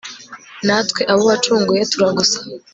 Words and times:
natwe 0.65 1.01
abo 1.11 1.21
wacunguye, 1.29 1.81
turagusaba 1.91 2.49